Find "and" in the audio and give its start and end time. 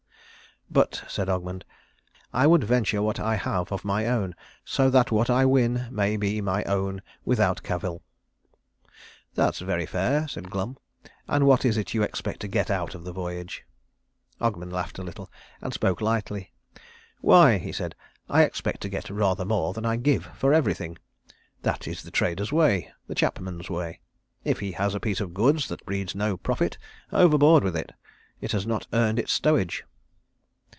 11.27-11.45, 15.59-15.73